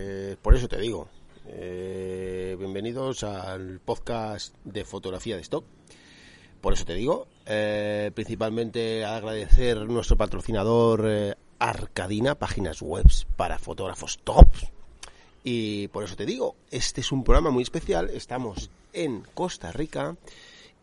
Pues 0.00 0.36
por 0.36 0.54
eso 0.54 0.66
te 0.66 0.80
digo, 0.80 1.08
eh, 1.46 2.56
bienvenidos 2.58 3.22
al 3.22 3.80
podcast 3.80 4.54
de 4.64 4.86
fotografía 4.86 5.36
de 5.36 5.42
stock. 5.42 5.62
Por 6.62 6.72
eso 6.72 6.86
te 6.86 6.94
digo, 6.94 7.26
eh, 7.44 8.10
principalmente 8.14 9.04
agradecer 9.04 9.76
nuestro 9.80 10.16
patrocinador 10.16 11.04
eh, 11.06 11.34
Arcadina, 11.58 12.34
páginas 12.34 12.80
web 12.80 13.04
para 13.36 13.58
fotógrafos 13.58 14.18
top. 14.24 14.48
Y 15.44 15.88
por 15.88 16.04
eso 16.04 16.16
te 16.16 16.24
digo, 16.24 16.56
este 16.70 17.02
es 17.02 17.12
un 17.12 17.22
programa 17.22 17.50
muy 17.50 17.62
especial. 17.62 18.08
Estamos 18.08 18.70
en 18.94 19.22
Costa 19.34 19.70
Rica 19.70 20.16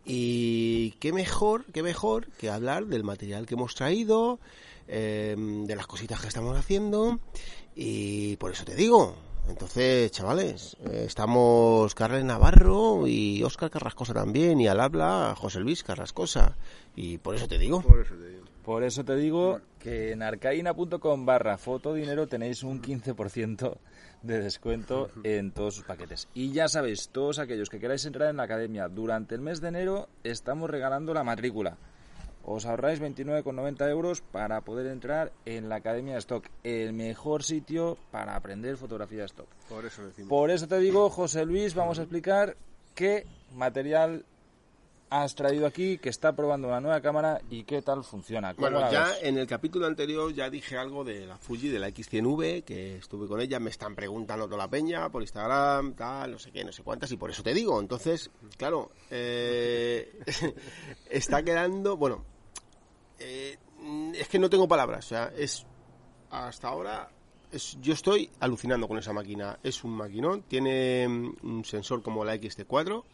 y 0.04 0.92
qué 1.00 1.12
mejor, 1.12 1.64
qué 1.72 1.82
mejor 1.82 2.28
que 2.38 2.50
hablar 2.50 2.86
del 2.86 3.02
material 3.02 3.46
que 3.46 3.54
hemos 3.54 3.74
traído, 3.74 4.38
eh, 4.86 5.34
de 5.36 5.76
las 5.76 5.88
cositas 5.88 6.20
que 6.20 6.28
estamos 6.28 6.56
haciendo 6.56 7.18
y 7.80 8.36
por 8.38 8.50
eso 8.50 8.64
te 8.64 8.74
digo. 8.74 9.14
Entonces, 9.48 10.10
chavales, 10.10 10.76
eh, 10.84 11.04
estamos 11.06 11.94
Carles 11.94 12.24
Navarro 12.24 13.06
y 13.06 13.42
Óscar 13.44 13.70
Carrascosa 13.70 14.12
también, 14.12 14.60
y 14.60 14.66
al 14.66 14.80
habla 14.80 15.34
José 15.36 15.60
Luis 15.60 15.84
Carrascosa. 15.84 16.56
Y 16.96 17.18
por 17.18 17.36
eso 17.36 17.46
te 17.46 17.56
digo. 17.56 17.80
Por 17.82 18.00
eso 18.00 18.16
te 18.16 18.28
digo. 18.28 18.44
Por 18.64 18.82
eso 18.82 19.04
te 19.04 19.14
digo 19.14 19.60
que 19.78 20.10
en 20.10 20.22
arcaina.com 20.22 21.24
barra 21.24 21.56
fotodinero 21.56 22.26
tenéis 22.26 22.64
un 22.64 22.82
15% 22.82 23.78
de 24.22 24.40
descuento 24.42 25.10
en 25.22 25.52
todos 25.52 25.76
sus 25.76 25.84
paquetes. 25.84 26.28
Y 26.34 26.50
ya 26.50 26.66
sabéis, 26.66 27.10
todos 27.10 27.38
aquellos 27.38 27.70
que 27.70 27.78
queráis 27.78 28.04
entrar 28.04 28.28
en 28.28 28.38
la 28.38 28.42
academia 28.42 28.88
durante 28.88 29.36
el 29.36 29.40
mes 29.40 29.60
de 29.60 29.68
enero, 29.68 30.08
estamos 30.24 30.68
regalando 30.68 31.14
la 31.14 31.22
matrícula. 31.22 31.78
Os 32.50 32.64
ahorráis 32.64 32.98
29,90 32.98 33.90
euros 33.90 34.22
para 34.22 34.62
poder 34.62 34.86
entrar 34.86 35.32
en 35.44 35.68
la 35.68 35.76
Academia 35.76 36.14
de 36.14 36.20
Stock, 36.20 36.46
el 36.64 36.94
mejor 36.94 37.44
sitio 37.44 37.98
para 38.10 38.34
aprender 38.36 38.78
fotografía 38.78 39.18
de 39.18 39.26
stock. 39.26 39.48
Por 39.68 39.84
eso 39.84 40.06
decimos. 40.06 40.30
Por 40.30 40.50
eso 40.50 40.66
te 40.66 40.78
digo, 40.78 41.10
José 41.10 41.44
Luis, 41.44 41.74
vamos 41.74 41.98
a 41.98 42.02
explicar 42.02 42.56
qué 42.94 43.26
material 43.54 44.24
has 45.10 45.34
traído 45.34 45.66
aquí, 45.66 45.98
que 45.98 46.08
está 46.08 46.34
probando 46.34 46.68
una 46.68 46.80
nueva 46.80 47.02
cámara 47.02 47.38
y 47.50 47.64
qué 47.64 47.82
tal 47.82 48.02
funciona. 48.02 48.54
¿Cómo 48.54 48.70
Bueno, 48.70 48.90
ya 48.90 49.08
ves? 49.08 49.18
en 49.24 49.36
el 49.36 49.46
capítulo 49.46 49.86
anterior 49.86 50.32
ya 50.32 50.48
dije 50.48 50.78
algo 50.78 51.04
de 51.04 51.26
la 51.26 51.36
Fuji, 51.36 51.68
de 51.68 51.78
la 51.78 51.90
X100V, 51.90 52.64
que 52.64 52.96
estuve 52.96 53.28
con 53.28 53.42
ella, 53.42 53.60
me 53.60 53.68
están 53.68 53.94
preguntando 53.94 54.46
toda 54.46 54.56
la 54.56 54.68
peña 54.68 55.10
por 55.10 55.20
Instagram, 55.20 55.92
tal, 55.92 56.32
no 56.32 56.38
sé 56.38 56.50
qué, 56.50 56.64
no 56.64 56.72
sé 56.72 56.82
cuántas, 56.82 57.12
y 57.12 57.18
por 57.18 57.30
eso 57.30 57.42
te 57.42 57.52
digo. 57.52 57.78
Entonces, 57.78 58.30
claro, 58.56 58.90
eh, 59.10 60.18
está 61.10 61.42
quedando, 61.42 61.98
bueno, 61.98 62.24
eh, 63.18 63.58
es 64.14 64.28
que 64.28 64.38
no 64.38 64.50
tengo 64.50 64.68
palabras, 64.68 65.06
o 65.06 65.08
sea, 65.08 65.32
es 65.36 65.66
hasta 66.30 66.68
ahora 66.68 67.10
es, 67.50 67.78
yo 67.80 67.92
estoy 67.94 68.30
alucinando 68.40 68.88
con 68.88 68.98
esa 68.98 69.12
máquina. 69.12 69.58
Es 69.62 69.84
un 69.84 69.92
maquinón, 69.92 70.42
tiene 70.42 71.06
mm, 71.08 71.36
un 71.42 71.64
sensor 71.64 72.02
como 72.02 72.24
la 72.24 72.36
XT4, 72.36 73.04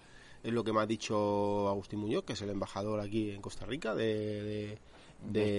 es 0.43 0.53
lo 0.53 0.65
que 0.65 0.73
me 0.73 0.81
ha 0.81 0.87
dicho 0.87 1.69
Agustín 1.69 2.01
Muñoz, 2.01 2.25
que 2.25 2.35
es 2.35 2.43
el 2.43 2.51
embajador 2.51 3.01
aquí 3.01 3.31
en 3.31 3.41
Costa 3.41 3.65
Rica 3.65 3.95
de, 3.95 4.79
De 5.31 5.57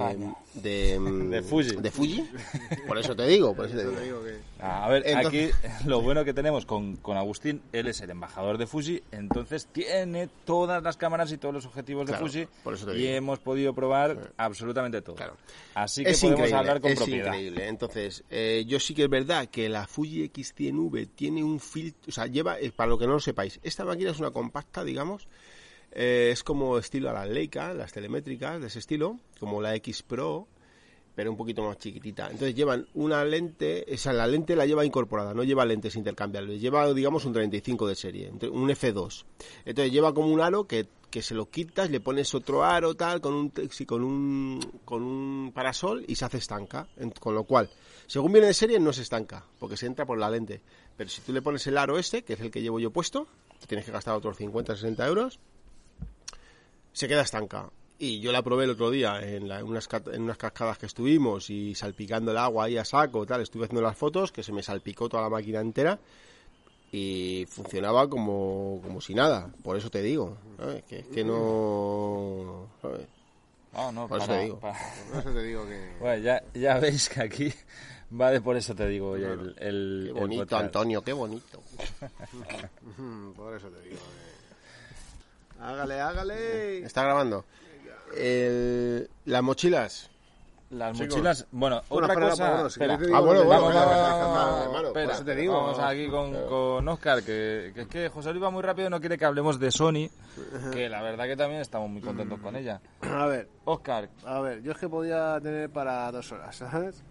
de, 0.54 1.00
mm, 1.00 1.30
De 1.32 1.42
Fuji. 1.42 1.76
de 1.78 1.92
Fuji. 1.92 2.24
Por 2.88 2.98
eso 2.98 3.16
te 3.16 3.26
digo, 3.28 3.56
por 3.56 3.66
eso 3.66 3.76
te 3.76 4.02
digo. 4.04 4.24
que 4.24 4.36
A 4.64 4.88
ver, 4.90 5.04
Entonces- 5.06 5.54
aquí 5.56 5.88
lo 5.88 6.02
bueno 6.02 6.24
que 6.24 6.34
tenemos 6.34 6.66
con, 6.66 6.96
con 6.98 7.18
Agustín, 7.18 7.62
él 7.74 7.88
es 7.88 8.00
el 8.02 8.10
embajador 8.12 8.58
de 8.58 8.68
Fuji, 8.68 9.02
entonces 9.12 9.68
tiene 9.72 10.30
todas 10.46 10.82
las 10.84 10.98
cámaras 10.98 11.32
y 11.32 11.38
todos 11.38 11.54
los 11.54 11.66
objetivos 11.66 12.06
Claro, 12.06 12.24
de 12.26 12.30
Fuji 12.32 12.48
por 12.64 12.74
eso 12.76 12.86
te 12.86 12.94
y 12.94 13.02
digo. 13.02 13.14
hemos 13.16 13.40
podido 13.40 13.74
probar 13.74 14.32
absolutamente 14.38 15.02
todo. 15.02 15.16
Claro. 15.16 15.36
Así 15.74 16.04
que 16.04 16.12
es 16.12 16.22
podemos 16.22 16.52
hablar 16.54 16.80
con 16.80 16.92
es 16.92 16.98
propiedad. 16.98 17.26
increíble. 17.34 17.68
Entonces, 17.68 18.24
eh, 18.30 18.64
yo 18.68 18.80
sí 18.80 18.94
que 18.94 19.04
es 19.06 19.10
verdad 19.10 19.48
que 19.50 19.68
la 19.68 19.88
Fuji 19.88 20.30
X100V 20.30 21.10
tiene 21.16 21.44
un 21.44 21.60
filtro, 21.60 22.02
o 22.08 22.12
sea, 22.12 22.28
lleva, 22.28 22.60
eh, 22.60 22.72
para 22.72 22.90
lo 22.90 22.98
que 22.98 23.08
no 23.08 23.14
lo 23.14 23.20
sepáis, 23.20 23.60
esta 23.64 23.84
máquina 23.84 24.12
es 24.12 24.20
una 24.20 24.32
compacta, 24.32 24.84
digamos, 24.84 25.28
eh, 25.96 26.30
es 26.32 26.44
como 26.44 26.78
estilo 26.78 27.10
a 27.10 27.14
la 27.14 27.26
Leica, 27.26 27.74
las 27.74 27.94
telemétricas 27.94 28.60
de 28.60 28.68
ese 28.68 28.80
estilo, 28.80 29.18
como 29.40 29.62
la 29.62 29.74
X 29.76 30.04
Pro, 30.04 30.48
pero 31.16 31.32
un 31.32 31.38
poquito 31.38 31.64
más 31.64 31.78
chiquitita. 31.78 32.26
Entonces 32.26 32.54
llevan 32.54 32.86
una 32.94 33.24
lente, 33.24 33.92
esa 33.92 34.12
la 34.12 34.28
lente 34.28 34.58
la 34.58 34.66
lleva 34.66 34.86
incorporada, 34.86 35.34
no 35.34 35.44
lleva 35.44 35.66
lentes 35.66 35.96
intercambiables, 35.96 36.60
lleva 36.60 36.94
digamos 36.94 37.24
un 37.24 37.32
35 37.32 37.88
de 37.88 37.96
serie, 37.96 38.30
un 38.30 38.70
F2. 38.70 39.24
Entonces 39.64 39.94
lleva 39.94 40.14
como 40.14 40.28
un 40.28 40.42
aro 40.42 40.68
que, 40.68 40.86
que 41.10 41.22
se 41.22 41.34
lo 41.34 41.50
quitas, 41.50 41.90
le 41.90 42.02
pones 42.02 42.36
otro 42.36 42.66
aro 42.66 42.96
tal 42.96 43.22
con 43.22 43.34
un 43.34 43.54
con 43.88 44.04
un 44.04 44.60
con 44.84 45.02
un 45.02 45.54
parasol 45.54 46.04
y 46.10 46.16
se 46.16 46.26
hace 46.26 46.40
estanca, 46.40 46.90
con 47.22 47.34
lo 47.34 47.46
cual, 47.46 47.70
según 48.06 48.34
viene 48.34 48.48
de 48.48 48.54
serie 48.54 48.82
no 48.82 48.92
se 48.92 49.04
estanca, 49.04 49.46
porque 49.60 49.78
se 49.78 49.86
entra 49.86 50.06
por 50.06 50.18
la 50.18 50.30
lente. 50.30 50.62
Pero 50.98 51.10
si 51.10 51.22
tú 51.22 51.32
le 51.32 51.42
pones 51.42 51.66
el 51.68 51.78
aro 51.78 51.98
este, 51.98 52.24
que 52.24 52.34
es 52.34 52.42
el 52.42 52.52
que 52.52 52.62
llevo 52.62 52.82
yo 52.82 52.92
puesto, 52.92 53.28
tienes 53.66 53.86
que 53.86 53.94
gastar 53.94 54.16
otros 54.16 54.36
50 54.36 54.76
60 54.76 55.08
euros, 55.08 55.40
se 56.96 57.08
queda 57.10 57.22
estanca. 57.24 57.70
Y 58.00 58.20
yo 58.22 58.32
la 58.32 58.42
probé 58.42 58.64
el 58.66 58.72
otro 58.72 58.90
día 58.90 59.20
en, 59.22 59.48
la- 59.48 59.60
en 59.60 59.66
unas, 59.68 59.88
en 60.12 60.24
unas 60.24 60.38
cascadas 60.38 60.78
que 60.78 60.86
estuvimos 60.86 61.50
y 61.50 61.76
salpicando 61.76 62.32
el 62.32 62.38
agua 62.38 62.66
ahí 62.66 62.78
a 62.78 62.86
saco, 62.86 63.26
tal, 63.26 63.42
estuve 63.42 63.66
haciendo 63.66 63.82
las 63.82 63.98
fotos, 63.98 64.32
que 64.32 64.44
se 64.44 64.52
me 64.52 64.64
salpicó 64.64 65.08
toda 65.10 65.24
la 65.24 65.30
máquina 65.30 65.60
entera 65.62 66.00
y 66.92 67.46
funcionaba 67.50 68.10
como, 68.10 68.80
como 68.84 69.02
si 69.02 69.14
nada. 69.14 69.50
Por 69.64 69.76
eso 69.78 69.90
te 69.90 70.02
digo, 70.02 70.38
¿sabes? 70.58 70.84
Que 70.84 71.00
es 71.00 71.08
que 71.08 71.24
no... 71.24 72.68
¿sabes? 72.82 73.08
No, 73.74 73.92
no, 73.92 74.08
Por 74.08 74.20
eso 74.22 74.28
te 74.32 74.40
digo. 74.44 74.60
para- 74.60 74.78
por 75.12 75.20
eso 75.20 75.34
te 75.34 75.44
digo 75.44 75.66
que 75.66 75.92
Bueno, 76.00 76.24
ya, 76.24 76.44
ya 76.54 76.80
veis 76.80 77.10
que 77.10 77.22
aquí 77.22 77.54
va 78.18 78.32
de 78.32 78.40
por 78.42 78.56
eso 78.56 78.74
te 78.76 78.88
digo. 78.88 79.16
el, 79.18 79.56
el- 79.60 80.12
Qué 80.14 80.20
bonito. 80.20 80.58
Antonio, 80.58 81.02
qué 81.02 81.12
bonito. 81.14 81.62
Por 83.36 83.56
eso 83.56 83.68
te 83.70 83.82
digo 83.82 83.98
que 83.98 84.35
hágale, 85.60 86.00
hágale. 86.02 86.80
¿Está 86.86 87.04
grabando? 87.04 87.46
El- 88.16 89.10
las 89.26 89.44
mochilas. 89.44 90.10
Las 90.72 90.94
Chicos. 90.98 91.10
mochilas, 91.16 91.48
bueno, 91.52 91.82
Bueno, 91.90 92.06
otra 92.08 92.14
espera, 92.26 92.30
cosa. 92.66 92.88
Ah, 93.14 93.20
bueno, 93.20 93.46
bueno, 93.46 94.94
por 94.94 94.98
eso 95.12 95.24
te 95.24 95.36
digo. 95.36 95.54
vamos 95.54 95.80
aquí 95.80 96.10
con, 96.10 96.34
con 96.48 96.88
Oscar, 96.88 97.22
que, 97.24 97.72
que 97.74 97.82
es 97.82 97.88
que 97.88 98.10
José 98.10 98.32
Luis 98.32 98.44
va 98.44 98.50
muy 98.50 98.64
rápido 98.64 98.88
y 98.88 98.90
no 98.90 99.00
quiere 99.00 99.18
que 99.18 99.26
hablemos 99.26 99.60
de 99.60 99.70
Sony, 99.72 100.10
que 100.74 100.90
la 100.90 101.04
verdad 101.04 101.26
que 101.26 101.38
también 101.38 101.62
estamos 101.62 101.90
muy 101.90 102.02
contentos 102.02 102.40
con 102.40 102.56
ella. 102.56 102.82
A 103.02 103.28
ver, 103.28 103.48
Oscar, 103.66 104.10
a 104.26 104.40
ver, 104.42 104.64
yo 104.64 104.72
es 104.72 104.78
que 104.80 104.90
podía 104.90 105.40
tener 105.40 105.70
para 105.70 106.12
dos 106.12 106.32
horas, 106.32 106.56
¿sabes? 106.56 107.04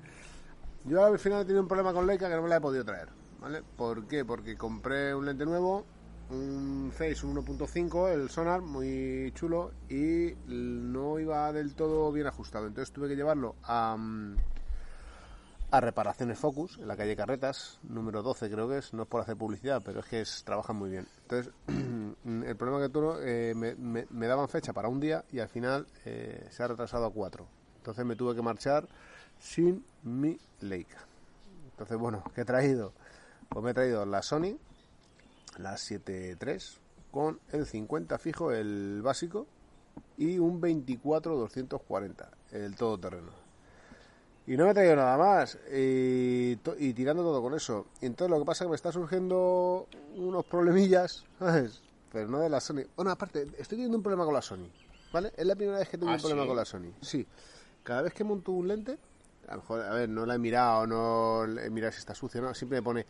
Yo 0.84 1.03
al 1.05 1.19
final 1.19 1.43
he 1.43 1.44
tenido 1.44 1.62
un 1.62 1.69
problema 1.69 1.93
con 1.93 2.06
Leica 2.06 2.28
que 2.28 2.34
no 2.34 2.43
me 2.43 2.49
la 2.49 2.56
he 2.56 2.61
podido 2.61 2.84
traer, 2.84 3.09
¿vale? 3.41 3.62
¿Por 3.76 4.06
qué? 4.09 4.25
Porque 4.25 4.56
compré 4.56 5.15
un 5.15 5.25
lente 5.26 5.44
nuevo, 5.47 5.87
un 6.34 6.92
Face 6.92 7.24
un 7.26 7.36
1.5, 7.36 8.12
el 8.12 8.30
sonar, 8.30 8.60
muy 8.60 9.32
chulo, 9.34 9.72
y 9.88 10.34
no 10.46 11.19
iba 11.19 11.52
del 11.52 11.75
todo 11.75 12.10
bien 12.12 12.26
ajustado. 12.26 12.66
Entonces 12.66 12.92
tuve 12.92 13.08
que 13.08 13.16
llevarlo 13.16 13.56
a, 13.62 13.96
mm, 13.96 14.36
a 15.70 15.81
reparaciones 15.81 16.38
Focus, 16.38 16.78
en 16.78 16.88
la 16.88 16.96
calle 16.96 17.16
Carretas, 17.16 17.78
número 17.82 18.22
12 18.22 18.50
creo 18.50 18.69
que 18.69 18.78
es, 18.78 18.92
no 18.92 19.02
es 19.02 19.08
por 19.08 19.20
hacer 19.20 19.36
publicidad, 19.36 19.82
pero 19.84 20.00
es 20.00 20.06
que 20.06 20.20
es, 20.20 20.44
trabajan 20.44 20.76
muy 20.76 20.90
bien. 20.90 21.06
Entonces, 21.22 21.52
el 21.66 22.56
problema 22.56 22.80
que 22.80 22.88
tuve, 22.88 23.50
eh, 23.50 23.54
me 23.54 24.26
daban 24.26 24.48
fecha 24.48 24.72
para 24.72 24.88
un 24.88 25.00
día 25.00 25.25
y 25.32 25.40
al 25.40 25.48
final 25.48 25.87
eh, 26.04 26.46
se 26.50 26.62
ha 26.62 26.69
retrasado 26.69 27.06
a 27.06 27.10
cuatro. 27.10 27.46
Entonces 27.84 28.04
me 28.06 28.16
tuve 28.16 28.34
que 28.34 28.40
marchar 28.42 28.88
sin 29.38 29.84
mi 30.02 30.38
Leica. 30.60 31.06
Entonces, 31.70 31.98
bueno, 31.98 32.22
¿qué 32.34 32.42
he 32.42 32.44
traído? 32.44 32.92
Pues 33.48 33.62
me 33.62 33.72
he 33.72 33.75
traído 33.75 34.06
la 34.06 34.22
Sony, 34.22 34.56
la 35.58 35.74
7.3, 35.74 36.78
con 37.10 37.40
el 37.52 37.66
50 37.66 38.18
fijo, 38.18 38.52
el 38.52 39.00
básico, 39.02 39.46
y 40.16 40.38
un 40.38 40.60
24-240, 40.60 42.28
el 42.52 42.76
todoterreno. 42.76 43.44
Y 44.46 44.56
no 44.56 44.64
me 44.64 44.72
he 44.72 44.74
traído 44.74 44.96
nada 44.96 45.16
más. 45.16 45.58
Y, 45.72 46.56
tirando 46.56 47.22
todo 47.22 47.40
con 47.40 47.54
eso. 47.54 47.86
Y 48.00 48.06
entonces 48.06 48.30
lo 48.30 48.38
que 48.40 48.44
pasa 48.44 48.64
es 48.64 48.66
que 48.66 48.70
me 48.70 48.76
está 48.76 48.92
surgiendo 48.92 49.88
unos 50.16 50.44
problemillas, 50.44 51.24
¿sabes? 51.38 51.82
pero 52.12 52.28
no 52.28 52.38
de 52.38 52.48
la 52.48 52.60
Sony. 52.60 52.82
Bueno, 52.94 53.10
aparte, 53.10 53.42
estoy 53.58 53.76
teniendo 53.76 53.96
un 53.96 54.02
problema 54.02 54.24
con 54.24 54.34
la 54.34 54.42
Sony, 54.42 54.68
¿vale? 55.12 55.32
Es 55.36 55.44
la 55.44 55.56
primera 55.56 55.78
vez 55.78 55.88
que 55.88 55.98
tengo 55.98 56.12
¿Ah, 56.12 56.14
un 56.14 56.20
problema 56.20 56.42
sí? 56.42 56.48
con 56.48 56.56
la 56.56 56.64
Sony. 56.64 56.92
Sí. 57.00 57.26
Cada 57.82 58.02
vez 58.02 58.14
que 58.14 58.22
monto 58.22 58.52
un 58.52 58.68
lente, 58.68 58.96
a 59.48 59.56
lo 59.56 59.62
mejor, 59.62 59.80
a 59.80 59.94
ver, 59.94 60.08
no 60.08 60.24
la 60.24 60.36
he 60.36 60.38
mirado, 60.38 60.86
no 60.86 61.44
he 61.58 61.70
mirado 61.70 61.92
si 61.92 61.98
está 61.98 62.14
sucio, 62.14 62.40
¿no? 62.40 62.54
Siempre 62.54 62.78
me 62.78 62.82
pone, 62.84 63.06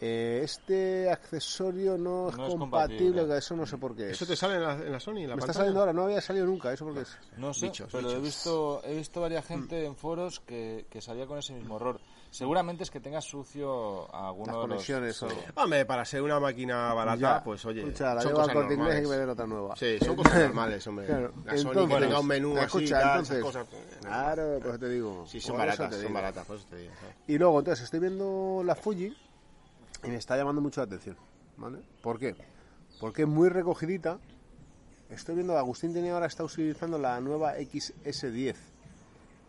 eh, 0.00 0.40
este 0.44 1.10
accesorio 1.10 1.98
no 1.98 2.28
es 2.30 2.36
No 2.36 2.46
es 2.46 2.54
compatible, 2.54 3.06
compatible. 3.06 3.38
eso 3.38 3.56
no 3.56 3.66
sé 3.66 3.76
por 3.78 3.96
qué 3.96 4.06
es. 4.06 4.10
¿Eso 4.12 4.26
te 4.26 4.36
sale 4.36 4.54
en 4.56 4.62
la, 4.62 4.72
en 4.74 4.92
la 4.92 5.00
Sony? 5.00 5.18
En 5.18 5.28
la 5.30 5.34
Me 5.36 5.40
está 5.40 5.46
pantalla? 5.46 5.52
saliendo 5.54 5.80
ahora, 5.80 5.92
no 5.92 6.02
había 6.04 6.20
salido 6.20 6.46
nunca, 6.46 6.72
¿eso 6.72 6.84
por 6.84 6.94
qué 6.94 7.00
es? 7.00 7.18
No 7.36 7.52
sé, 7.52 7.66
Bichos, 7.66 7.88
pero 7.90 8.04
he 8.10 8.14
bichos. 8.16 8.22
visto, 8.22 8.80
he 8.84 8.94
visto 8.94 9.20
varias 9.20 9.44
gente 9.46 9.84
en 9.84 9.96
foros 9.96 10.40
que, 10.40 10.86
que 10.90 11.00
salía 11.00 11.26
con 11.26 11.38
ese 11.38 11.52
mismo 11.52 11.76
error. 11.76 12.00
Seguramente 12.30 12.82
es 12.82 12.90
que 12.90 13.00
tengas 13.00 13.24
sucio 13.24 14.14
alguno 14.14 14.46
Las 14.46 14.54
de 14.54 14.58
los... 14.60 14.68
conexiones 14.68 15.22
o... 15.22 15.30
sí. 15.30 15.36
Hombre, 15.54 15.86
para 15.86 16.04
ser 16.04 16.20
una 16.22 16.38
máquina 16.38 16.92
barata, 16.92 17.18
Ya. 17.38 17.42
pues 17.42 17.64
oye, 17.64 17.80
Escucha, 17.80 18.14
la 18.14 18.20
son 18.20 18.32
cosas 18.32 18.52
corte 18.54 18.74
inglés 18.74 18.88
y 18.90 18.96
que 18.96 19.02
normales. 19.02 19.08
me 19.08 19.16
den 19.16 19.28
otra 19.30 19.46
nueva. 19.46 19.76
Sí, 19.76 19.98
son 20.04 20.14
cosas 20.16 20.34
normales, 20.38 20.86
hombre. 20.86 21.06
Claro, 21.06 21.32
La 21.46 21.56
Sony 21.56 21.68
entonces- 21.70 21.96
que 21.96 22.04
tenga 22.04 22.20
un 22.20 22.26
menú 22.26 22.52
así, 22.56 22.64
Escucha, 22.66 23.00
tal, 23.00 23.08
entonces- 23.10 23.36
esas 23.38 23.44
cosas. 23.46 23.66
pues, 23.70 23.82
Claro, 24.02 24.58
pues 24.62 24.78
te 24.78 24.88
digo. 24.90 25.24
Sí, 25.26 25.40
son 25.40 25.56
baratas, 25.56 25.94
son 25.96 26.12
baratas, 26.12 26.46
por 26.46 26.56
eso 26.56 26.66
te 26.68 26.76
digo. 26.76 26.92
Y 27.26 27.38
luego, 27.38 27.58
entonces, 27.60 27.84
estoy 27.86 28.00
viendo 28.00 28.62
la 28.62 28.74
Fuji 28.74 29.16
y 30.04 30.08
me 30.08 30.16
está 30.16 30.36
llamando 30.36 30.60
mucho 30.60 30.80
la 30.80 30.86
atención. 30.86 31.16
¿Vale? 31.56 31.78
¿Por 32.02 32.18
qué? 32.18 32.36
Porque 33.00 33.22
es 33.22 33.28
muy 33.28 33.48
recogidita. 33.48 34.18
Estoy 35.10 35.34
viendo, 35.36 35.56
Agustín 35.56 35.92
tiene 35.92 36.10
ahora 36.10 36.26
está 36.26 36.44
utilizando 36.44 36.98
la 36.98 37.20
nueva 37.20 37.56
XS10. 37.56 38.54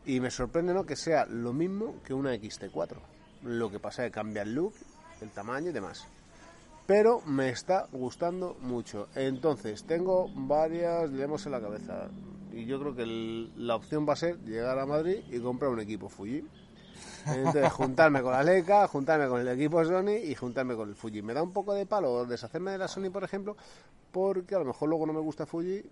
Y 0.05 0.19
me 0.21 0.31
sorprende, 0.31 0.73
¿no? 0.73 0.85
Que 0.85 0.95
sea 0.95 1.25
lo 1.25 1.53
mismo 1.53 1.95
que 2.03 2.13
una 2.13 2.33
XT4. 2.33 2.95
Lo 3.43 3.69
que 3.69 3.79
pasa 3.79 4.05
es 4.05 4.11
que 4.11 4.15
cambia 4.15 4.41
el 4.41 4.55
look, 4.55 4.73
el 5.21 5.29
tamaño 5.29 5.69
y 5.69 5.73
demás. 5.73 6.07
Pero 6.87 7.21
me 7.21 7.49
está 7.49 7.87
gustando 7.91 8.55
mucho. 8.61 9.07
Entonces, 9.15 9.83
tengo 9.83 10.29
varias 10.33 11.11
dilemas 11.11 11.45
en 11.45 11.51
la 11.51 11.61
cabeza. 11.61 12.09
Y 12.51 12.65
yo 12.65 12.79
creo 12.79 12.95
que 12.95 13.03
el- 13.03 13.51
la 13.67 13.75
opción 13.75 14.07
va 14.09 14.13
a 14.13 14.15
ser 14.15 14.39
llegar 14.45 14.79
a 14.79 14.85
Madrid 14.87 15.19
y 15.29 15.39
comprar 15.39 15.69
un 15.69 15.79
equipo 15.81 16.09
Fuji. 16.09 16.43
Entonces, 17.27 17.71
juntarme 17.73 18.21
con 18.21 18.31
la 18.31 18.43
Leica, 18.43 18.87
juntarme 18.87 19.27
con 19.27 19.41
el 19.41 19.47
equipo 19.47 19.83
Sony 19.83 20.17
y 20.23 20.35
juntarme 20.35 20.75
con 20.75 20.89
el 20.89 20.95
Fuji. 20.95 21.21
Me 21.21 21.33
da 21.33 21.43
un 21.43 21.51
poco 21.51 21.73
de 21.73 21.85
palo 21.85 22.25
deshacerme 22.25 22.71
de 22.71 22.77
la 22.77 22.87
Sony, 22.87 23.09
por 23.11 23.23
ejemplo, 23.23 23.55
porque 24.11 24.55
a 24.55 24.59
lo 24.59 24.65
mejor 24.65 24.89
luego 24.89 25.05
no 25.05 25.13
me 25.13 25.19
gusta 25.19 25.45
Fuji 25.45 25.83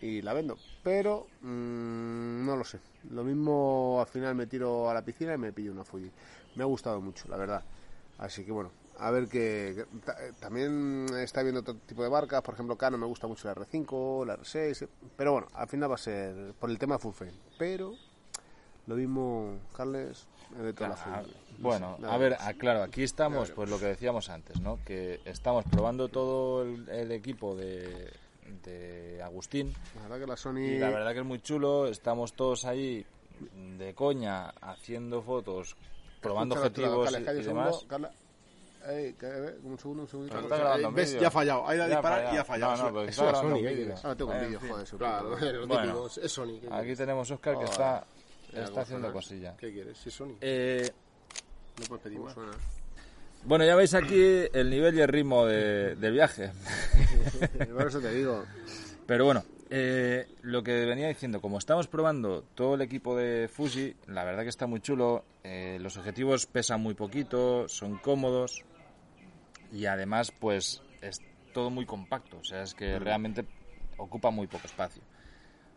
y 0.00 0.22
la 0.22 0.32
vendo. 0.32 0.56
Pero 0.82 1.26
mm, 1.40 2.44
no 2.44 2.56
lo 2.56 2.64
sé. 2.64 2.78
Lo 3.10 3.24
mismo 3.24 3.98
al 4.00 4.06
final 4.06 4.34
me 4.34 4.46
tiro 4.46 4.90
a 4.90 4.94
la 4.94 5.02
piscina 5.02 5.34
y 5.34 5.38
me 5.38 5.52
pillo 5.52 5.72
una 5.72 5.84
Fuji. 5.84 6.10
Me 6.56 6.62
ha 6.62 6.66
gustado 6.66 7.00
mucho, 7.00 7.28
la 7.28 7.36
verdad. 7.36 7.62
Así 8.18 8.44
que 8.44 8.52
bueno, 8.52 8.70
a 8.98 9.10
ver 9.10 9.28
que 9.28 9.74
que 9.74 9.80
eh, 9.82 10.32
también 10.38 11.06
está 11.16 11.42
viendo 11.42 11.60
otro 11.60 11.74
tipo 11.74 12.02
de 12.02 12.10
marcas, 12.10 12.42
por 12.42 12.54
ejemplo 12.54 12.76
Canon 12.76 13.00
me 13.00 13.06
gusta 13.06 13.26
mucho 13.26 13.48
la 13.48 13.54
R5, 13.54 14.26
la 14.26 14.36
R6, 14.38 14.82
eh, 14.82 14.88
pero 15.16 15.32
bueno, 15.32 15.48
al 15.54 15.66
final 15.66 15.90
va 15.90 15.94
a 15.94 15.98
ser 15.98 16.54
por 16.54 16.70
el 16.70 16.78
tema 16.78 16.98
full 16.98 17.12
frame. 17.12 17.32
Pero 17.58 17.94
lo 18.86 18.94
mismo, 18.96 19.58
Carles, 19.76 20.26
me 20.56 20.64
meto 20.64 20.84
a 20.84 20.88
la 20.88 20.94
Ah, 20.94 21.22
Fuji. 21.22 21.32
Bueno, 21.58 21.96
Nada 22.00 22.14
a 22.14 22.18
ver, 22.18 22.36
ah, 22.40 22.52
claro, 22.54 22.82
aquí 22.82 23.02
estamos, 23.02 23.50
pues 23.52 23.70
lo 23.70 23.78
que 23.78 23.86
decíamos 23.86 24.28
antes, 24.28 24.60
¿no? 24.60 24.78
Que 24.84 25.20
estamos 25.24 25.64
probando 25.70 26.08
todo 26.08 26.62
el, 26.62 26.88
el 26.88 27.12
equipo 27.12 27.54
de, 27.54 28.10
de 28.64 29.22
Agustín 29.22 29.72
La 29.96 30.02
verdad 30.02 30.18
que 30.20 30.26
la 30.26 30.36
Sony... 30.36 30.58
y 30.58 30.78
la 30.78 30.90
verdad 30.90 31.12
que 31.12 31.20
es 31.20 31.24
muy 31.24 31.40
chulo. 31.40 31.86
Estamos 31.86 32.32
todos 32.32 32.64
ahí 32.64 33.06
de 33.78 33.94
coña 33.94 34.48
haciendo 34.60 35.22
fotos, 35.22 35.76
probando 36.20 36.54
objetivos 36.56 37.10
Carles, 37.10 37.34
y, 37.34 37.38
un 37.40 37.46
demás. 37.46 37.84
Carla. 37.88 38.10
Ey, 38.88 39.12
que- 39.12 39.26
eh, 39.26 39.58
un 39.62 39.78
segundo, 39.78 40.02
un 40.02 40.08
segundo. 40.08 40.40
Está 40.40 40.56
grabando 40.56 40.90
¿Ves? 40.90 41.18
Ya 41.20 41.28
ha 41.28 41.30
fallado. 41.30 41.68
Ha 41.68 41.74
ido 41.76 41.84
a 41.84 41.88
disparar 41.88 42.34
y 42.34 42.36
ha 42.38 42.44
fallado. 42.44 42.76
No, 42.76 42.82
no, 42.82 42.88
Eso- 42.88 42.94
pero 42.94 43.08
eso 43.08 43.24
está 43.26 43.32
es 43.32 43.38
Sony. 43.38 44.02
Ahora 44.02 44.16
tengo 44.16 44.32
En 44.32 44.40
vídeo, 44.46 44.60
joder, 44.68 44.86
su 44.88 44.98
Claro, 44.98 45.28
Bueno. 45.68 45.82
típico, 45.82 46.06
es 46.20 46.32
Sony. 46.32 46.58
¿qué 46.60 46.68
Aquí 46.72 46.96
tenemos 46.96 47.30
a 47.30 47.34
Oscar 47.34 47.58
que 47.58 47.64
está, 47.64 48.04
está 48.60 48.70
¿cómo 48.70 48.80
haciendo 48.82 49.06
suena? 49.08 49.12
cosilla. 49.12 49.56
¿Qué 49.56 49.72
quieres? 49.72 50.06
Es 50.06 50.14
Sony. 50.14 50.36
Eh, 50.40 50.90
No 51.80 51.84
puedes 51.86 52.02
pedir 52.04 52.18
más. 52.20 52.34
bueno, 53.44 53.64
ya 53.64 53.74
veis 53.74 53.94
aquí 53.94 54.44
el 54.52 54.70
nivel 54.70 54.96
y 54.96 55.00
el 55.00 55.08
ritmo 55.08 55.46
de- 55.46 55.94
del 55.96 56.12
viaje. 56.12 56.50
Por 57.72 57.86
eso 57.88 58.00
te 58.00 58.12
digo. 58.12 58.44
Pero 59.06 59.24
bueno, 59.24 59.42
eh, 59.70 60.28
lo 60.42 60.62
que 60.62 60.84
venía 60.86 61.08
diciendo, 61.08 61.40
como 61.40 61.58
estamos 61.58 61.88
probando 61.88 62.44
todo 62.54 62.74
el 62.76 62.82
equipo 62.82 63.16
de 63.16 63.48
Fuji, 63.48 63.96
la 64.06 64.24
verdad 64.24 64.42
que 64.42 64.48
está 64.50 64.66
muy 64.66 64.80
chulo. 64.80 65.24
eh, 65.44 65.78
los 65.80 65.96
objetivos 65.96 66.46
pesan 66.46 66.80
muy 66.80 66.94
poquito, 66.94 67.68
son 67.68 67.98
cómodos 67.98 68.62
y 69.72 69.86
además, 69.86 70.30
pues 70.38 70.82
es 71.00 71.18
todo 71.52 71.68
muy 71.70 71.84
compacto. 71.84 72.38
O 72.38 72.44
sea, 72.44 72.62
es 72.62 72.74
que 72.74 72.98
realmente 72.98 73.44
ocupa 73.96 74.30
muy 74.30 74.46
poco 74.46 74.66
espacio. 74.66 75.02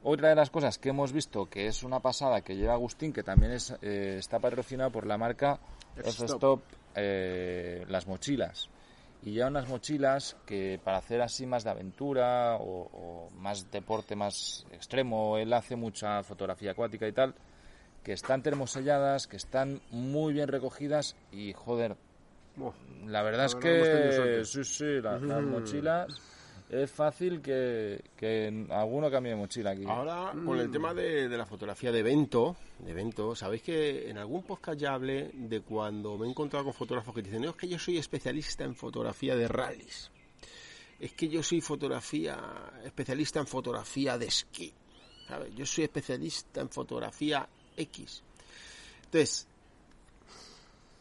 Otra 0.08 0.30
de 0.30 0.36
las 0.36 0.52
cosas 0.52 0.78
que 0.78 0.90
hemos 0.90 1.12
visto 1.12 1.48
que 1.48 1.66
es 1.68 1.82
una 1.84 2.00
pasada 2.00 2.42
que 2.42 2.56
lleva 2.56 2.74
Agustín, 2.74 3.12
que 3.12 3.24
también 3.24 3.54
es, 3.54 3.74
eh, 3.82 4.18
está 4.20 4.38
patrocinado 4.40 4.92
por 4.92 5.08
la 5.08 5.18
marca 5.18 5.60
F-Stop. 5.98 6.62
Eh, 6.96 7.84
las 7.90 8.08
mochilas. 8.08 8.70
Y 9.24 9.34
ya 9.34 9.48
unas 9.48 9.68
mochilas 9.68 10.38
que 10.46 10.80
para 10.84 10.98
hacer 11.00 11.22
así 11.22 11.46
más 11.48 11.64
de 11.64 11.72
aventura 11.72 12.56
o, 12.58 12.90
o 12.94 13.30
más 13.32 13.70
deporte 13.72 14.16
más 14.16 14.66
extremo, 14.72 15.38
él 15.40 15.52
hace 15.54 15.76
mucha 15.76 16.22
fotografía 16.24 16.72
acuática 16.72 17.08
y 17.08 17.12
tal, 17.12 17.34
que 18.04 18.14
están 18.14 18.44
termoselladas, 18.44 19.26
que 19.26 19.38
están 19.38 19.82
muy 19.90 20.34
bien 20.34 20.48
recogidas 20.48 21.16
y 21.32 21.54
joder, 21.54 21.96
la 23.08 23.24
verdad 23.24 23.46
es 23.48 23.56
que 23.56 23.80
sí, 24.46 24.64
sí, 24.64 25.02
la- 25.02 25.18
las 25.20 25.44
mochilas 25.44 26.08
es 26.70 26.92
fácil 26.92 27.42
que, 27.42 28.04
que 28.18 28.66
alguno 28.70 29.12
cambie 29.12 29.32
de 29.32 29.38
mochila 29.38 29.72
aquí. 29.72 29.86
Ahora, 29.88 30.34
con 30.46 30.60
el 30.60 30.72
tema 30.72 30.94
de, 30.94 31.30
de 31.30 31.38
la 31.38 31.46
fotografía 31.46 31.92
de 31.92 32.00
evento, 32.00 32.56
de 32.80 32.92
evento, 32.92 33.36
sabéis 33.36 33.62
que 33.62 34.10
en 34.10 34.18
algún 34.18 34.44
podcast 34.44 34.80
ya 34.80 34.94
hablé 34.94 35.32
de 35.34 35.62
cuando 35.62 36.18
me 36.18 36.26
he 36.26 36.30
encontrado 36.30 36.66
con 36.66 36.74
fotógrafos 36.74 37.14
que 37.14 37.22
dicen, 37.22 37.44
no, 37.44 37.52
es 37.52 37.56
que 37.56 37.68
yo 37.68 37.78
soy 37.78 37.98
especialista 37.98 38.64
en 38.64 38.76
fotografía 38.76 39.36
de 39.36 39.48
rallies. 39.48 40.12
Es 41.00 41.14
que 41.14 41.28
yo 41.28 41.44
soy 41.44 41.62
fotografía, 41.62 42.38
especialista 42.84 43.40
en 43.40 43.48
fotografía 43.48 44.18
de 44.18 44.26
esquí. 44.28 44.74
¿sabes? 45.28 45.54
Yo 45.56 45.66
soy 45.66 45.86
especialista 45.86 46.62
en 46.62 46.70
fotografía 46.70 47.48
X. 47.78 48.24
Entonces, 49.06 49.48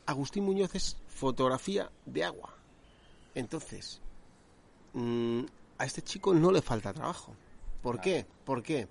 Agustín 0.06 0.44
Muñoz 0.44 0.74
es 0.74 0.96
fotografía 1.08 1.90
de 2.04 2.24
agua. 2.24 2.54
Entonces, 3.34 4.00
mm, 4.94 5.40
a 5.78 5.84
este 5.84 6.02
chico 6.02 6.32
no 6.34 6.50
le 6.50 6.62
falta 6.62 6.92
trabajo. 6.92 7.34
¿Por 7.82 8.00
qué? 8.00 8.24
¿Por 8.44 8.62
qué? 8.62 8.88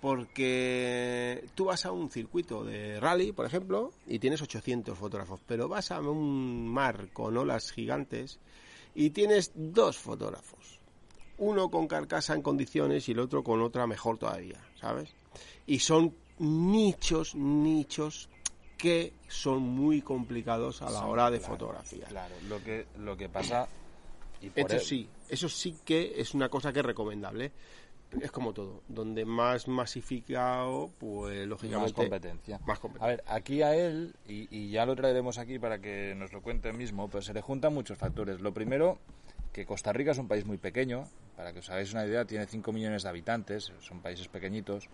Porque 0.00 1.48
tú 1.54 1.66
vas 1.66 1.86
a 1.86 1.92
un 1.92 2.10
circuito 2.10 2.62
de 2.62 3.00
rally, 3.00 3.32
por 3.32 3.46
ejemplo, 3.46 3.92
y 4.06 4.18
tienes 4.18 4.42
800 4.42 4.96
fotógrafos, 4.96 5.40
pero 5.46 5.68
vas 5.68 5.90
a 5.90 6.00
un 6.00 6.68
mar 6.68 7.08
con 7.12 7.36
olas 7.36 7.72
gigantes 7.72 8.38
y 8.94 9.10
tienes 9.10 9.52
dos 9.54 9.96
fotógrafos. 9.96 10.78
Uno 11.38 11.70
con 11.70 11.88
carcasa 11.88 12.34
en 12.34 12.42
condiciones 12.42 13.08
y 13.08 13.12
el 13.12 13.20
otro 13.20 13.42
con 13.42 13.62
otra 13.62 13.86
mejor 13.86 14.18
todavía, 14.18 14.60
¿sabes? 14.80 15.10
Y 15.66 15.78
son 15.80 16.14
nichos, 16.38 17.34
nichos 17.34 18.28
que 18.76 19.12
son 19.26 19.62
muy 19.62 20.02
complicados 20.02 20.82
a 20.82 20.90
la 20.90 21.06
hora 21.06 21.30
de 21.30 21.40
fotografía. 21.40 22.06
Claro, 22.06 22.34
lo 22.48 22.62
que, 22.62 22.86
lo 22.98 23.16
que 23.16 23.28
pasa... 23.28 23.68
Y 24.40 24.50
por 24.50 24.72
Eso 24.72 24.84
sí, 24.84 25.08
eso 25.28 25.48
sí 25.48 25.76
que 25.84 26.14
es 26.20 26.34
una 26.34 26.48
cosa 26.48 26.72
que 26.72 26.80
es 26.80 26.86
recomendable. 26.86 27.52
Es 28.22 28.30
como 28.30 28.54
todo, 28.54 28.82
donde 28.88 29.26
más 29.26 29.68
masificado, 29.68 30.90
pues 30.98 31.40
más 31.40 31.48
lógicamente 31.48 31.92
competencia. 31.92 32.58
más 32.66 32.78
competencia. 32.78 33.04
A 33.04 33.08
ver, 33.10 33.24
aquí 33.26 33.60
a 33.60 33.74
él, 33.74 34.14
y, 34.26 34.48
y 34.50 34.70
ya 34.70 34.86
lo 34.86 34.96
traeremos 34.96 35.36
aquí 35.36 35.58
para 35.58 35.78
que 35.78 36.14
nos 36.16 36.32
lo 36.32 36.40
cuente 36.40 36.72
mismo, 36.72 37.08
pues 37.08 37.26
se 37.26 37.34
le 37.34 37.42
juntan 37.42 37.74
muchos 37.74 37.98
factores. 37.98 38.40
Lo 38.40 38.54
primero, 38.54 38.98
que 39.52 39.66
Costa 39.66 39.92
Rica 39.92 40.12
es 40.12 40.18
un 40.18 40.28
país 40.28 40.46
muy 40.46 40.56
pequeño, 40.56 41.04
para 41.36 41.52
que 41.52 41.58
os 41.58 41.68
hagáis 41.70 41.92
una 41.92 42.06
idea, 42.06 42.24
tiene 42.24 42.46
5 42.46 42.72
millones 42.72 43.02
de 43.02 43.08
habitantes, 43.08 43.72
son 43.80 44.00
países 44.00 44.28
pequeñitos. 44.28 44.88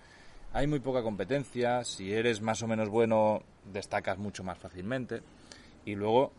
Hay 0.53 0.67
muy 0.67 0.81
poca 0.81 1.03
competencia, 1.03 1.85
si 1.85 2.13
eres 2.13 2.41
más 2.41 2.63
o 2.63 2.67
menos 2.67 2.89
bueno, 2.89 3.43
destacas 3.73 4.19
mucho 4.19 4.45
más 4.45 4.59
fácilmente. 4.59 5.23
Y 5.85 5.95
luego, 5.95 6.33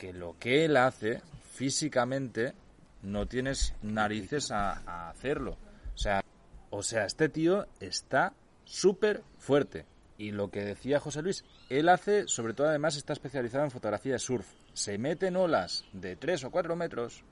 que 0.00 0.12
lo 0.14 0.36
que 0.38 0.64
él 0.64 0.78
hace 0.78 1.20
físicamente, 1.52 2.54
no 3.02 3.26
tienes 3.26 3.74
narices 3.82 4.50
a, 4.50 4.72
a 4.86 5.10
hacerlo. 5.10 5.58
O 5.94 5.98
sea, 5.98 6.24
o 6.70 6.82
sea, 6.82 7.04
este 7.04 7.28
tío 7.28 7.66
está 7.80 8.32
súper 8.64 9.22
fuerte. 9.38 9.84
Y 10.16 10.32
lo 10.32 10.50
que 10.50 10.64
decía 10.64 11.00
José 11.00 11.22
Luis, 11.22 11.44
él 11.68 11.88
hace, 11.88 12.26
sobre 12.28 12.54
todo 12.54 12.68
además, 12.68 12.96
está 12.96 13.12
especializado 13.12 13.64
en 13.64 13.70
fotografía 13.70 14.14
de 14.14 14.18
surf. 14.18 14.46
Se 14.72 14.96
mete 14.98 15.26
en 15.28 15.36
olas 15.36 15.84
de 15.92 16.16
3 16.16 16.44
o 16.44 16.50
4 16.50 16.76
metros 16.76 17.22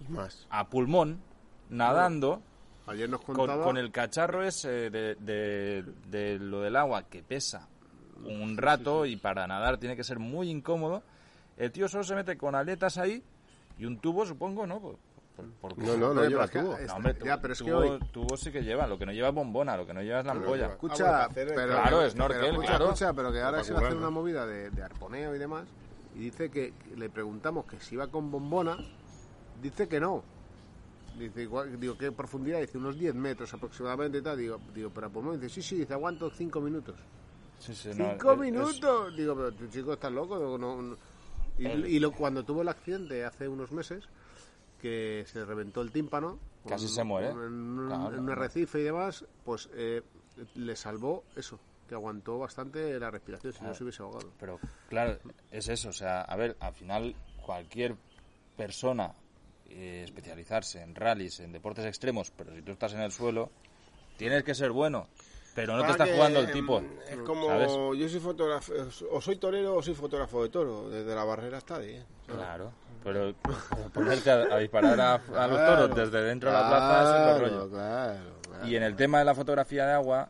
y 0.00 0.10
más. 0.12 0.46
a 0.50 0.68
pulmón, 0.68 1.20
nadando, 1.70 2.42
Ayer 2.86 3.08
nos 3.10 3.20
con, 3.22 3.36
contaba... 3.36 3.64
con 3.64 3.76
el 3.76 3.90
cacharro 3.92 4.42
ese 4.42 4.90
de, 4.90 5.16
de- 5.16 5.84
de 6.08 6.38
lo 6.38 6.60
del 6.62 6.76
agua 6.76 7.08
que 7.08 7.22
pesa 7.22 7.68
un 8.24 8.56
rato 8.56 9.04
y 9.06 9.16
para 9.16 9.46
nadar 9.46 9.76
tiene 9.78 9.96
que 9.96 10.04
ser 10.04 10.18
muy 10.18 10.50
incómodo. 10.50 11.02
El 11.56 11.72
tío 11.72 11.88
solo 11.88 12.04
se 12.04 12.14
mete 12.14 12.36
con 12.36 12.54
aletas 12.54 12.98
ahí 12.98 13.22
y 13.78 13.84
un 13.84 13.98
tubo, 13.98 14.24
supongo, 14.26 14.66
¿no? 14.66 14.80
Pues, 14.80 14.96
Por- 15.60 15.76
No, 15.76 15.96
no, 15.98 16.08
no 16.14 16.20
Pero 16.22 16.30
lleva 16.30 16.44
es 16.46 16.50
tubo. 16.50 16.76
es- 16.78 16.88
No, 16.88 16.94
hombre, 16.96 17.16
ya, 17.22 17.38
pero 17.42 17.52
es 17.52 17.58
que 17.62 17.70
tubo, 17.70 17.78
hoy... 17.80 17.98
tubo 18.10 18.36
sí 18.38 18.50
que 18.50 18.62
lleva, 18.62 18.86
lo 18.86 18.98
que 18.98 19.04
no 19.04 19.12
lleva 19.12 19.28
es 19.28 19.34
bombona, 19.34 19.76
lo 19.76 19.86
que 19.86 19.92
no 19.92 20.00
lleva 20.02 20.20
es 20.20 20.24
la 20.26 20.32
ampolla. 20.32 20.66
Escucha, 20.68 21.24
Ah, 21.24 21.28
bueno, 21.28 21.34
pero, 21.54 21.54
claro, 21.72 21.96
pero- 21.98 22.10
snorkel, 22.10 22.40
pero 22.40 22.50
escucha, 22.52 22.68
claro. 22.68 22.84
escucha, 22.86 23.12
pero 23.12 23.32
que 23.32 23.40
ahora 23.42 23.62
se 23.64 23.72
va 23.74 23.80
a 23.80 23.82
hacer 23.84 23.96
una 23.98 24.08
movida 24.10 24.46
de, 24.46 24.70
de 24.70 24.82
arponeo 24.82 25.34
y 25.34 25.38
demás. 25.38 25.66
Y 26.14 26.20
dice 26.20 26.50
que 26.50 26.72
le 26.96 27.10
preguntamos 27.10 27.66
que 27.66 27.78
si 27.80 27.96
iba 27.96 28.06
con 28.06 28.30
bombona. 28.30 28.78
Dice 29.60 29.86
que 29.88 30.00
no. 30.00 30.22
Dice, 31.18 31.42
igual, 31.42 31.78
digo, 31.78 31.98
¿qué 31.98 32.12
profundidad? 32.12 32.60
Dice, 32.60 32.78
unos 32.78 32.98
10 32.98 33.14
metros 33.14 33.52
aproximadamente 33.52 34.18
y 34.18 34.22
tal. 34.22 34.38
Digo, 34.38 34.58
digo 34.74 34.88
pero 34.94 35.10
por 35.10 35.38
dice, 35.38 35.50
sí, 35.50 35.60
sí, 35.60 35.76
dice, 35.76 35.92
aguanto 35.92 36.30
5 36.30 36.60
minutos. 36.62 36.94
Sí, 37.58 37.74
sí, 37.74 37.88
no, 37.94 37.94
¡Cinco 38.12 38.28
es- 38.32 38.34
es- 38.34 38.38
minutos! 38.40 39.16
Digo, 39.16 39.34
pero 39.36 39.52
tu 39.52 39.66
chico 39.66 39.92
estás 39.92 40.12
loco. 40.12 40.38
Digo, 40.38 40.56
no, 40.56 40.80
no. 40.80 40.96
Y, 41.58 41.66
y 41.66 41.98
lo, 41.98 42.12
cuando 42.12 42.44
tuvo 42.44 42.62
el 42.62 42.68
accidente 42.68 43.24
hace 43.24 43.48
unos 43.48 43.72
meses, 43.72 44.04
que 44.80 45.24
se 45.26 45.44
reventó 45.44 45.80
el 45.82 45.90
tímpano. 45.92 46.38
Casi 46.68 46.88
se 46.88 47.02
muere. 47.04 47.30
con- 47.30 47.42
En, 47.44 47.52
un- 47.52 47.86
Claro, 47.88 48.08
en 48.14 48.20
un 48.20 48.26
claro. 48.26 48.40
arrecife 48.42 48.80
y 48.80 48.82
demás, 48.84 49.24
pues 49.44 49.68
eh, 49.74 50.02
le 50.54 50.76
salvó 50.76 51.24
eso, 51.36 51.58
que 51.88 51.94
aguantó 51.94 52.38
bastante 52.38 52.98
la 52.98 53.10
respiración, 53.10 53.52
si 53.52 53.62
no 53.64 53.72
se 53.74 53.84
hubiese 53.84 54.02
ahogado. 54.02 54.30
Pero 54.38 54.58
claro, 54.88 55.18
es 55.50 55.68
eso, 55.68 55.88
o 55.90 55.92
sea, 55.92 56.22
a 56.22 56.36
ver, 56.36 56.56
al 56.60 56.74
final 56.74 57.14
cualquier 57.44 57.94
persona 58.56 59.12
eh, 59.68 60.02
especializarse 60.04 60.82
en 60.82 60.94
rallies, 60.94 61.40
en 61.40 61.52
deportes 61.52 61.84
extremos, 61.86 62.30
pero 62.36 62.54
si 62.54 62.62
tú 62.62 62.72
estás 62.72 62.92
en 62.94 63.00
el 63.00 63.12
suelo, 63.12 63.50
tienes 64.16 64.42
que 64.44 64.54
ser 64.54 64.72
bueno, 64.72 65.06
pero 65.56 65.72
no 65.74 65.82
te 65.82 65.88
Para 65.88 66.04
está 66.04 66.14
jugando 66.14 66.40
el 66.40 66.46
em, 66.46 66.52
tipo. 66.52 66.82
Es 67.08 67.16
como 67.20 67.46
¿sabes? 67.46 67.72
yo 67.98 68.08
soy 68.10 68.20
fotógrafo, 68.20 68.72
o 69.10 69.20
soy 69.22 69.36
torero 69.36 69.74
o 69.74 69.82
soy 69.82 69.94
fotógrafo 69.94 70.42
de 70.42 70.50
toro, 70.50 70.90
desde 70.90 71.14
la 71.14 71.24
barrera 71.24 71.56
hasta 71.56 71.76
ahí. 71.76 72.04
Claro, 72.26 72.72
pero 73.02 73.34
ponerte 73.94 74.30
a, 74.30 74.54
a 74.54 74.58
disparar 74.58 75.00
a, 75.00 75.14
a 75.14 75.46
los 75.48 75.66
toros 75.66 75.96
desde 75.96 76.22
dentro 76.22 76.50
de 76.50 76.56
la 76.56 76.68
plaza 76.68 77.02
es 77.02 77.34
otro 77.34 77.48
rollo. 77.48 77.70
Claro, 77.70 78.20
claro. 78.42 78.66
Y 78.68 78.76
en 78.76 78.82
el 78.82 78.94
tema 78.96 79.18
de 79.20 79.24
la 79.24 79.34
fotografía 79.34 79.86
de 79.86 79.92
agua, 79.94 80.28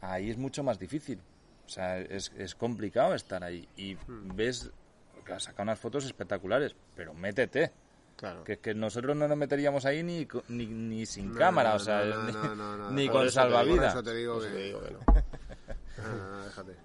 ahí 0.00 0.30
es 0.30 0.36
mucho 0.36 0.64
más 0.64 0.80
difícil. 0.80 1.20
O 1.64 1.68
sea, 1.68 1.98
es, 1.98 2.32
es 2.36 2.56
complicado 2.56 3.14
estar 3.14 3.44
ahí. 3.44 3.68
Y 3.76 3.96
ves 4.08 4.70
que 5.24 5.32
has 5.32 5.44
sacado 5.44 5.62
unas 5.62 5.78
fotos 5.78 6.04
espectaculares, 6.04 6.74
pero 6.96 7.14
métete. 7.14 7.70
Claro. 8.16 8.44
Que 8.44 8.54
es 8.54 8.58
que 8.60 8.74
nosotros 8.74 9.14
no 9.14 9.28
nos 9.28 9.36
meteríamos 9.36 9.84
ahí 9.84 10.02
ni, 10.02 10.26
ni, 10.48 10.66
ni 10.66 11.04
sin 11.04 11.32
No, 11.32 11.38
cámara, 11.38 11.70
no, 11.70 11.76
o 11.76 11.78
sea, 11.78 12.02
no, 12.04 12.22
ni, 12.24 12.32
no, 12.32 12.54
no, 12.54 12.76
no. 12.76 12.90
ni 12.92 13.06
con 13.08 13.16
te 13.18 13.24
digo, 13.24 13.30
salvavidas. 13.30 13.94
Por 13.94 14.02
eso 14.02 14.10
te 14.10 14.16
digo 14.16 14.40
que... 14.40 14.46
te 14.48 14.62
digo 14.64 14.80
que 14.80 14.90
no. 16.02 16.44
Déjate. 16.44 16.76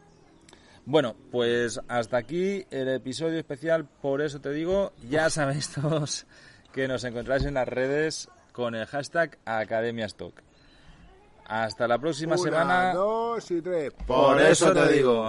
Bueno, 0.85 1.15
pues 1.31 1.79
hasta 1.87 2.17
aquí 2.17 2.65
el 2.71 2.89
episodio 2.89 3.39
especial, 3.39 3.85
por 3.85 4.21
eso 4.21 4.41
te 4.41 4.49
digo, 4.51 4.93
ya 5.09 5.29
sabéis 5.29 5.69
todos 5.75 6.25
que 6.73 6.87
nos 6.87 7.03
encontráis 7.03 7.45
en 7.45 7.53
las 7.53 7.67
redes 7.67 8.27
con 8.51 8.75
el 8.75 8.85
hashtag 8.87 9.37
Academia 9.45 10.05
Stock. 10.07 10.41
Hasta 11.45 11.87
la 11.87 11.97
próxima 11.99 12.35
Una, 12.35 12.43
semana. 12.43 12.93
dos 12.93 13.51
y 13.51 13.61
tres. 13.61 13.93
Por 14.07 14.41
eso 14.41 14.73
te 14.73 14.93
digo. 14.93 15.27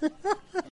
¿No 0.00 0.73